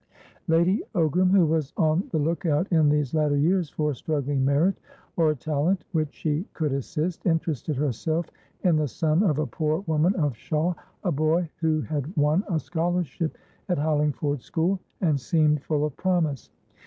[0.47, 4.73] Lady Ogram, who was on the lookout in these latter years for struggling merit
[5.15, 8.25] or talent which she could assist, interested herself
[8.63, 12.59] in the son of a poor woman of Shawe, a boy who had won a
[12.59, 13.37] scholarship
[13.69, 16.49] at Hollingford School, and seemed full of promise.